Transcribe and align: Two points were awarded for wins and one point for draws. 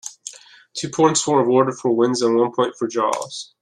Two 0.73 0.89
points 0.89 1.27
were 1.27 1.41
awarded 1.41 1.75
for 1.75 1.95
wins 1.95 2.23
and 2.23 2.35
one 2.35 2.51
point 2.51 2.75
for 2.75 2.87
draws. 2.87 3.53